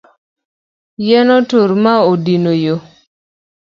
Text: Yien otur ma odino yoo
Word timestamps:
Yien 1.05 1.29
otur 1.37 1.69
ma 1.83 1.93
odino 2.11 2.51
yoo 2.63 2.81